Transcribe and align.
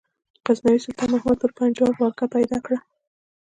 غزنوي 0.45 0.79
سلطان 0.85 1.09
محمود 1.13 1.37
پر 1.41 1.51
پنجاب 1.59 1.93
ولکه 1.97 2.25
پیدا 2.35 2.57
کړه. 2.65 2.79